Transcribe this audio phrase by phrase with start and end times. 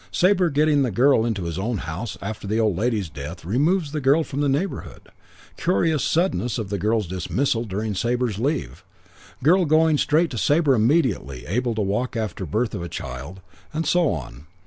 [0.11, 4.01] Sabre getting the girl into his own house after the old lady's death removes the
[4.01, 5.09] girl from the neighbourhood;
[5.57, 8.83] curious suddenness of the girl's dismissal during Sabre's leave;
[9.43, 13.41] girl going straight to Sabre immediately able to walk after birth of child,
[13.75, 14.47] and so on.